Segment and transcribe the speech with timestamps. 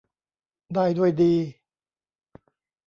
[0.73, 1.33] ได้ด้วยดี